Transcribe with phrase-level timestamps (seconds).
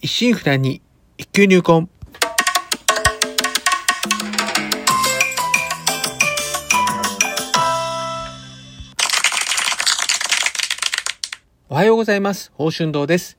[0.00, 0.80] 一心不乱に
[1.16, 1.88] 一級入魂。
[11.68, 12.52] おはようございます。
[12.52, 13.38] 宝春堂です。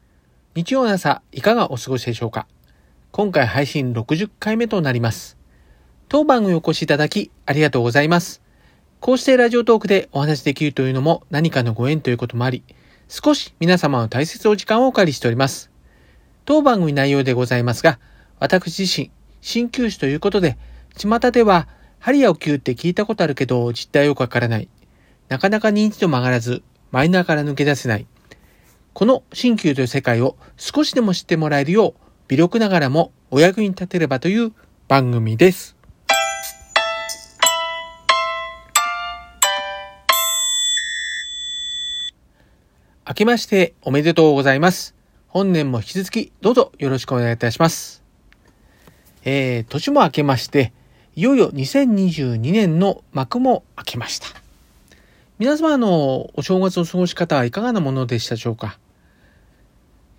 [0.54, 2.46] 日曜の朝、いかがお過ごしでしょうか
[3.12, 5.38] 今回配信60回目となります。
[6.10, 8.42] 当番組お越しいただき、ありがとうございます。
[9.00, 12.66] こうしてラジオトークでお話しできるというのも何かのご縁ということもあり、
[13.08, 15.69] 少し皆様の大切なお時間をお借りしております。
[16.50, 18.00] 当番組内容でございますが、
[18.40, 20.58] 私自身、鍼灸師ということで、
[20.98, 21.68] 巷では、
[22.00, 24.68] 針やお灸って聞いたことあるけど、実態よくわからない。
[25.28, 28.08] なかなか認知度も上がらず、マイナーから抜け出せない。
[28.94, 31.94] この鍼灸という世界を少しでも知ってもらえるよう、
[32.30, 34.52] 微力ながらもお役に立てればという
[34.88, 35.76] 番組です。
[43.08, 44.99] 明けましておめでとうございます。
[45.30, 48.04] 本年も引き続きどうぞよろしくお願いいたします。
[49.24, 50.74] えー、年も明けまして、
[51.16, 54.28] いよいよ2022年の幕も開けました。
[55.38, 58.80] 皆様のお正月の過ごし方はいかがなものでしたでしょうか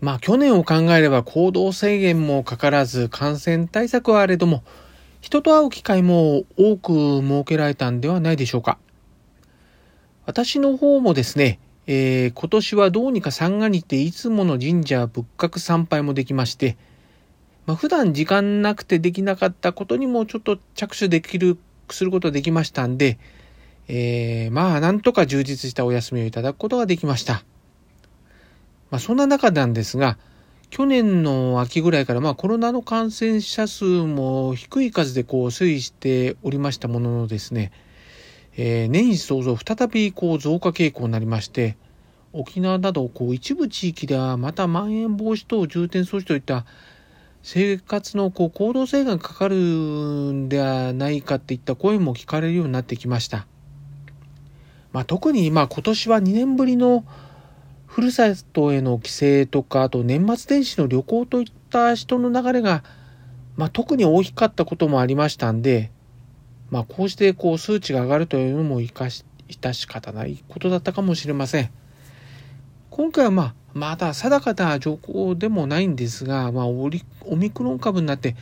[0.00, 4.62] まあ去年を考えれば行動制限もかからず感染対策はあれども
[5.20, 8.78] 人と会う機会も多く設けられたんではないでしょうか
[10.24, 11.58] 私の方もですね、
[11.92, 16.76] えー今年はどうにか三が日でいつもの神社仏閣参拝もできまして、
[17.66, 21.58] まあ、普段時間なくてできなかったことにもちょっと着手できる
[21.90, 23.18] することができましたんで、
[23.88, 27.42] えーまあなんとか充実したお休みをいただくことができました。
[28.92, 30.16] まあそんな中なんですが、
[30.70, 37.72] 去年の秋ぐらいからまあコロナの感染者数も低い数でこう推移しておりましたもののですね、
[38.56, 41.76] えー年始早々再びこう増加傾向になりまして、
[42.32, 46.64] 沖縄などこう一部地域ではまたまん延防止等重点措置といった
[47.42, 53.46] 生活のこう行動制限がかかるんではないかっていった声も聞かれるようになってきました。
[54.92, 57.04] まあ、特にまあ今年は2年ぶりの
[57.86, 62.84] ふるさとへの帰省とかあと年末年始の旅行といった人の流れが、
[63.56, 65.90] まあ、特に大きかったこともありましたんで、
[66.70, 71.79] まあ、こうしてこう数値が上がるというのもいかし致し方ないことだったかもしれません。
[73.00, 78.36] 今回はまあまだ定かな情報でもないんですが、まあ、オリオミクロン株になって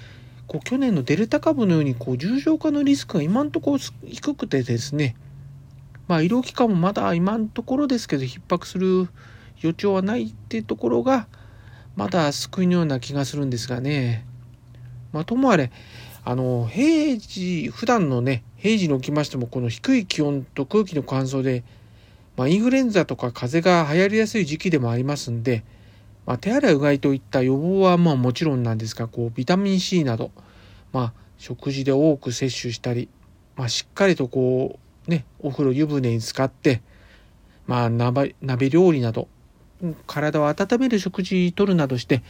[0.49, 5.15] こう去年のデルタ株のようにこう重症化のリスクが今のところ低くてですね
[6.09, 9.09] まあ、医療機関もまだ今のところですけど逼迫する
[9.61, 11.29] 予兆はないっていうところが
[11.95, 14.25] まだ救いのような気がするんですがね。
[15.13, 15.71] まあ、ともあれ
[16.25, 21.63] あの平時普段のね平時におきましてもこの低い気温と空気の乾燥で、
[22.39, 25.65] まあ、インフルエンザとか風邪が流行りやすい時期でもありますんで、
[26.25, 30.31] まあ、手洗いうがいといった予防はまあもちろんなんですがこうビタミン C など、
[30.93, 33.09] まあ、食事で多く摂取したり、
[33.57, 36.81] まあ、しっかりとこうね、お風呂湯船に浸かって、
[37.67, 39.27] まあ、鍋鍋料理など、
[40.07, 42.23] 体を温める食事とるなどして、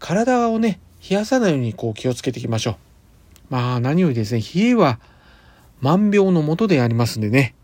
[0.00, 2.76] 体をね、冷やさないようにこう気をつけていきましょう。
[3.48, 5.00] まあ、何よりですね、冷えは
[5.80, 7.54] 万病のもとでありますんでね。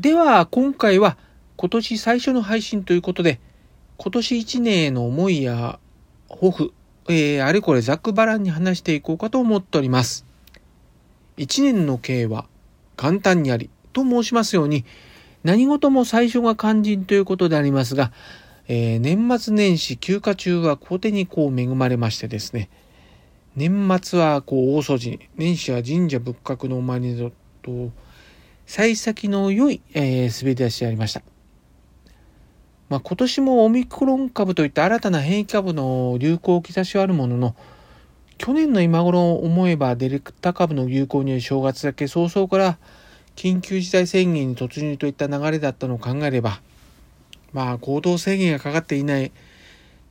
[0.00, 1.18] では、今回は
[1.56, 3.38] 今年最初の配信ということで、
[3.98, 5.78] 今年1年への思いや
[6.26, 6.72] 抱負、
[7.10, 10.24] えー、あれこれざっくばらんに話していこうかと思っております。
[11.36, 12.46] 一年の経営は
[12.96, 14.86] 簡単にありと申しますように、
[15.44, 18.10] 何事も最初が肝心ということでありますが、
[18.68, 22.70] えー年末年始休暇中は小手にこう恵まれましてですね、
[23.54, 27.90] 年末はこう大掃除、年始は神社仏閣のお参りと、
[28.72, 31.22] 幸先の良い、えー滑り出しでありました。
[32.88, 37.56] まあ、今年もオミクロン株といった新たな変異株の流行兆しはあるものの、
[38.38, 42.78] 去年の今頃思えばデルタ株の流行により正月だけ早々から
[43.34, 46.60] 緊急事態宣言に突入といった流れだったのを考えれば、
[47.52, 49.32] まあ行動制限がかかっていない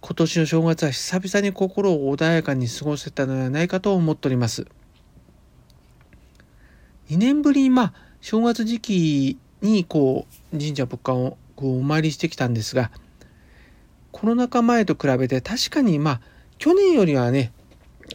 [0.01, 4.67] 今年の正月は久々に心を穏やかに過ごせたのではないかと思っております。
[7.09, 12.91] 2年ぶりにまあ正月時期にこう神社仏閣をこうお参りしてきたんですが
[14.11, 16.21] コロナ禍前と比べて確かにまあ
[16.57, 17.51] 去年よりはね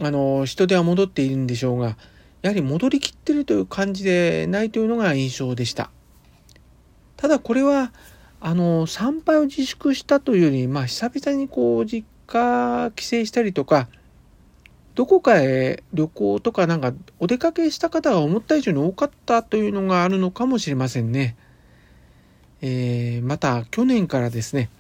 [0.00, 1.96] あの人手は戻っているんでしょうが
[2.42, 5.90] やはり戻りきってるという感じでないというのが印象でした。
[7.16, 7.92] ただこれは
[8.40, 13.88] あの参拝を自粛したというよりまあ久々にこう実家帰省したりとか
[14.94, 21.36] どこかへ旅行とかなんかお出かけした方が思った以上に多かったというのがあるのかもしれませんね。
[22.62, 24.70] えー、また去年からですね、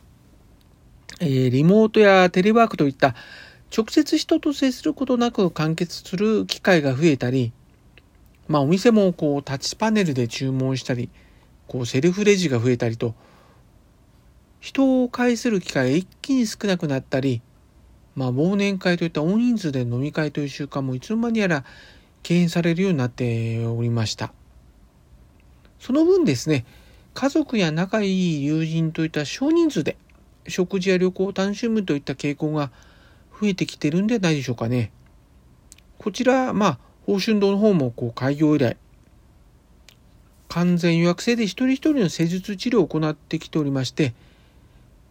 [1.20, 3.14] えー、リモートやテレワークといった
[3.76, 7.52] 直接人と接することなく完結する機会が増えたり、
[8.46, 11.10] まあお店もこうタッチパネルで注文したり、
[11.66, 13.16] こうセルフレジが増えたりと、
[14.60, 17.42] 人を介する機会が一気に少なくなったり、
[18.14, 21.64] まあ、忘年会といった大人数で飲み会という習慣もいつの間にやら
[22.22, 24.32] 敬遠されるようになっておりました。
[25.80, 26.64] その分ですね、
[27.12, 29.96] 家族や仲いい友人といった少人数で
[30.48, 32.70] 食事や旅行を楽しむといった傾向が
[33.40, 34.90] 増えてきてるんではないでしょうかね。
[35.98, 38.76] こちら、まあ、宝春堂の方もこう開業以来、
[40.48, 44.14] 完全予約制で一人一人の施術治療を行ってきておりまして、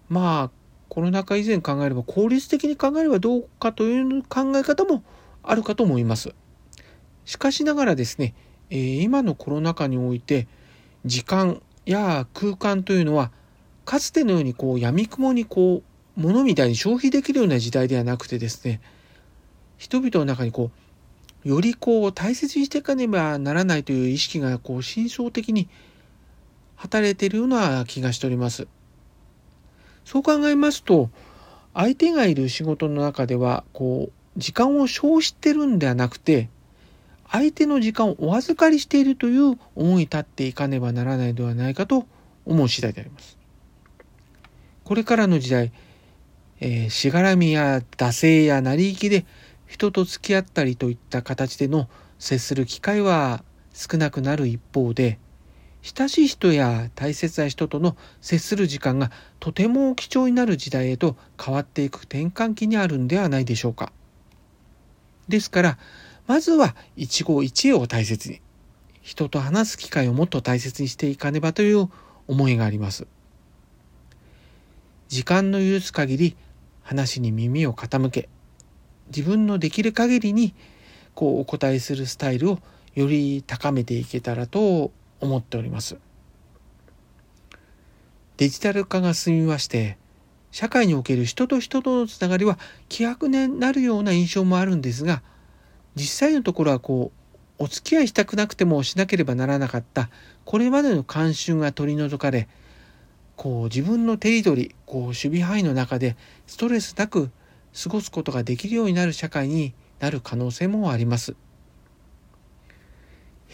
[0.09, 0.51] まあ、
[0.93, 5.03] コロナ禍以前考えれば効率的に考えればどうかという考え方も
[5.41, 6.35] あるかと思います。
[7.25, 8.35] しかしながらですね、
[8.69, 10.47] えー、今のコロナ禍において
[11.03, 13.31] 時間や空間というのは
[13.85, 15.81] かつてのようにこう闇雲にこ
[16.17, 18.79] う物みたいに消費できるような時代ではなくてですね
[19.77, 20.69] 人々の中にこ
[21.43, 25.69] うよりこう大切にしていかねばならないという意識がこう深層的に
[26.75, 28.67] 働いているような気がしております。
[30.05, 31.09] そう考えますと
[31.73, 36.49] 相手がいる仕事の中ではこう時間を消費してるんではなくて
[37.31, 42.05] 相手の時間をお預かりしているという思い立っていかねばならないではないかと
[42.45, 43.37] 思う次第であります。
[44.83, 45.71] これからの時代、
[46.59, 49.25] えー、しがらみや惰性や成り行きで
[49.65, 51.89] 人と付き合ったりといった形での
[52.19, 55.17] 接する機会は少なくなる一方で
[55.83, 63.91] 親しい人や大切な人との接する時間がとても貴重になる時代へと変わっていく転換期にあるんではないでしょうか。
[65.27, 65.77] ですから、
[66.25, 68.41] まずは一期一会を大切に、
[69.01, 71.89] 人と話す機会をもっと大切にしていかねばという
[72.27, 73.05] 思いがあります。
[75.09, 76.37] 時間の許す限り
[76.81, 78.29] 話に耳を傾け、
[79.07, 80.55] 自分のできる限りに
[81.13, 82.59] こうお答えするスタイルを
[82.95, 84.91] より高めていけたらと
[85.23, 85.97] 思っております。
[88.37, 89.97] デジタル化が進みまして、
[90.51, 92.59] 社会における人と人とのつながりは
[92.89, 95.23] 希薄になるような印象もあるんですが、
[95.95, 97.11] 実際のところはこ
[97.59, 100.09] う、お付き合いしたくなくてもしなければならなかった、
[100.45, 102.47] これまでの慣習が取り除かれ、
[103.35, 106.15] こう自分のテリトリー、こう守備範囲の中で
[106.45, 107.31] ストレスなく
[107.83, 111.35] 過ごすことができるようになる社会になる可能性もあります。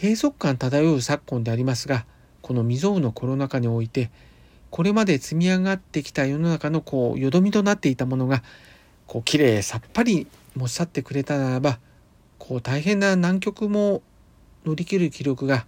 [0.00, 2.06] 閉塞感漂う昨今でありますが、
[2.40, 4.10] この未曾有のコロナ禍において、
[4.70, 8.42] これまで積み上がってきた世の中のこう、よどみとなっていたものが、
[9.06, 10.26] こう、綺麗さっぱり
[10.56, 11.78] 持ち去ってくれたならば、
[12.38, 14.00] こう、大変な難局も
[14.64, 15.66] 乗り切る気力が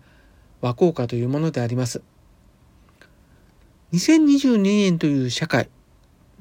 [0.62, 2.00] 和効果というものであります。
[3.92, 5.68] 2022年という社会、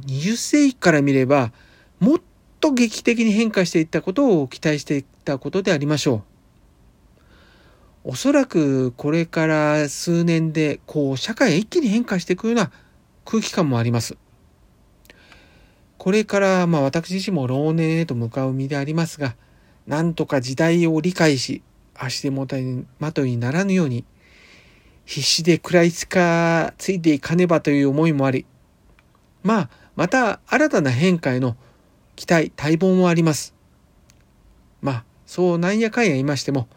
[0.05, 1.51] 20世紀から見れば、
[1.99, 2.21] もっ
[2.61, 6.30] と劇的に変化していったことを期待していったことでありましょう。
[8.03, 12.71] おそらくこれから数年でこう社会が一気に変化していくような
[13.25, 14.17] 空気感もあります。
[15.99, 19.35] これからまあ私自身も老年へと向かう身でありますが、
[19.85, 21.61] なんとか時代を理解し、
[21.93, 24.03] 足手まといにならぬように、
[25.05, 28.47] 必死で食らいつかついていかねばという思いもあり、
[29.43, 31.55] まあ、また新たな変化への
[32.15, 33.53] 期待、待望もあります。
[34.81, 36.67] まあ、そうなんやかんや言いましても、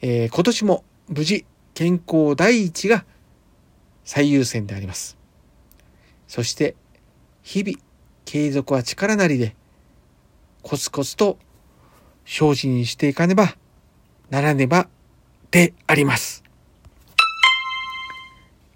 [0.00, 3.04] えー、今年も無事健康第一が
[4.04, 5.16] 最優先であります。
[6.26, 6.76] そして
[7.42, 7.78] 日々
[8.24, 9.56] 継続は力なりで
[10.62, 11.38] コツコツと
[12.26, 13.56] 精進していかねば
[14.28, 14.88] ならねば
[15.50, 16.44] であります。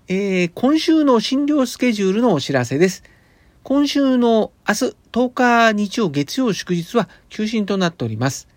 [0.08, 3.02] えー、今週の診療スケジュールのお知らせです。
[3.62, 8.48] 今週の明日10日日曜月曜祝日は休診となっております。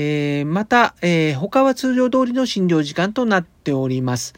[0.00, 4.32] えー、また、えー、他は通常通りの診療時間となっております。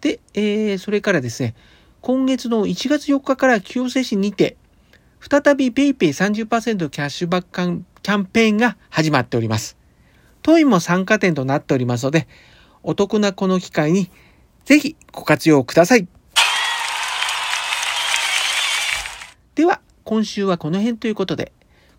[0.00, 1.54] で、えー、それからですね、
[2.00, 4.56] 今月の1月4日から清瀬市にて、
[5.20, 9.76] 再び PayPay30% キャッシュバックキャンペーンが始まっております。
[10.42, 12.26] 当院も参加店となっておりますので、
[12.82, 14.10] お得なこの機会に
[14.64, 16.08] ぜひご活用ください。
[19.54, 21.52] では、今週はこの辺ということで、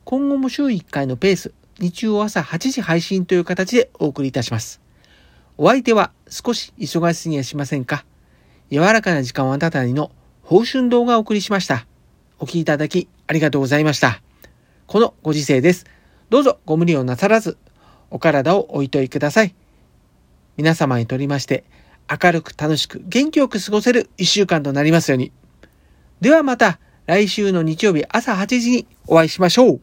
[0.03, 4.81] 今後も週1回のペース、日曜朝8時配信という形でお送りいたします。
[5.57, 8.05] お相手は少し忙しすぎやしませんか？
[8.69, 10.11] 柔らかな時間をあなたにの
[10.43, 11.85] 報春動画をお送りしました。
[12.37, 14.21] お聴きいただきありがとうございました。
[14.87, 15.85] このご時世です。
[16.29, 17.57] どうぞご無理をなさらず、
[18.09, 19.55] お体をおいといください。
[20.57, 21.63] 皆様にとりまして、
[22.09, 25.31] 明るく楽しく元気よく過ごせる一週間となりますように。
[26.21, 29.81] ではまた来週の日曜日朝8時にお会いしましょう。